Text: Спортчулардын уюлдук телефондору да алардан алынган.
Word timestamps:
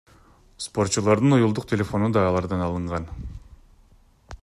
Спортчулардын 0.65 1.35
уюлдук 1.37 1.69
телефондору 1.73 2.17
да 2.17 2.25
алардан 2.31 2.65
алынган. 2.69 3.09